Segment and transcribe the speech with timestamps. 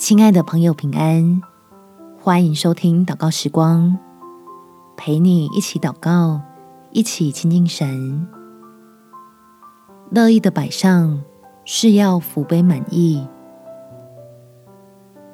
[0.00, 1.42] 亲爱的朋友，平安！
[2.18, 3.98] 欢迎收听祷告时光，
[4.96, 6.40] 陪你一起祷告，
[6.90, 8.26] 一起亲近神。
[10.10, 11.22] 乐意的摆上
[11.66, 13.22] 是要福杯满溢。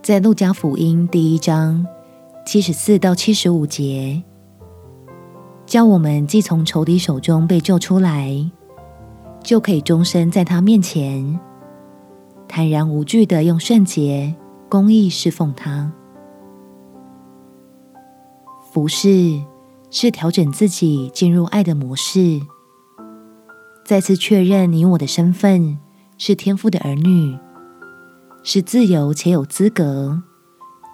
[0.00, 1.84] 在路加福音第一章
[2.46, 4.22] 七十四到七十五节，
[5.66, 8.48] 叫我们既从仇敌手中被救出来，
[9.42, 11.40] 就可以终身在他面前
[12.46, 14.32] 坦然无惧地用圣洁。
[14.72, 15.92] 公义侍奉他，
[18.72, 19.42] 服侍
[19.90, 22.40] 是调整自己进入爱的模式，
[23.84, 25.78] 再次确认你我的身份
[26.16, 27.38] 是天父的儿女，
[28.42, 30.22] 是自由且有资格，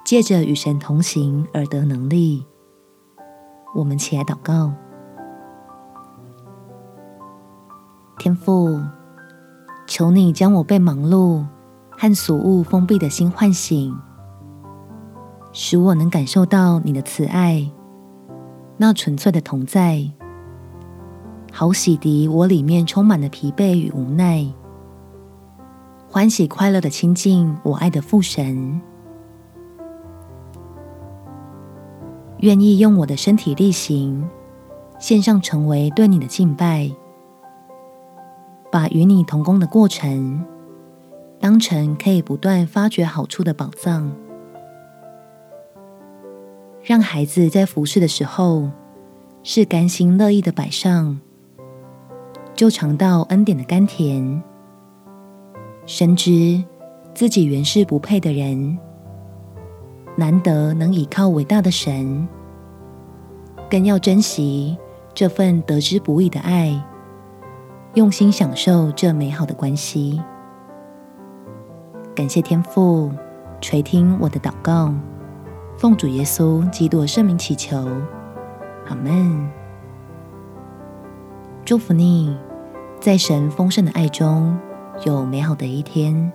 [0.04, 2.44] 借着与神同行而得能力。
[3.76, 4.72] 我们起来祷告，
[8.18, 8.82] 天父，
[9.86, 11.44] 求你将我被忙碌。
[12.00, 13.92] 和俗物封闭的心唤醒，
[15.52, 17.68] 使我能感受到你的慈爱，
[18.76, 20.08] 那纯粹的同在，
[21.52, 24.46] 好洗涤我里面充满的疲惫与无奈，
[26.08, 28.80] 欢喜快乐的亲近我爱的父神，
[32.38, 34.24] 愿意用我的身体力行，
[35.00, 36.92] 献上成为对你的敬拜，
[38.70, 40.44] 把与你同工的过程。
[41.40, 44.12] 当成可以不断发掘好处的宝藏，
[46.82, 48.68] 让孩子在服侍的时候
[49.42, 51.20] 是甘心乐意的摆上，
[52.54, 54.42] 就尝到恩典的甘甜，
[55.86, 56.62] 深知
[57.14, 58.76] 自己原是不配的人，
[60.16, 62.26] 难得能倚靠伟大的神，
[63.70, 64.76] 更要珍惜
[65.14, 66.84] 这份得之不易的爱，
[67.94, 70.20] 用心享受这美好的关系。
[72.18, 73.12] 感谢天父
[73.60, 74.92] 垂听我的祷告，
[75.76, 77.76] 奉主耶稣基督圣名祈求，
[78.88, 79.48] 阿门。
[81.64, 82.36] 祝福你，
[82.98, 84.58] 在神丰盛的爱中
[85.04, 86.32] 有美好的一天。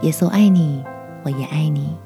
[0.00, 0.82] 耶稣爱你，
[1.22, 1.96] 我也爱你。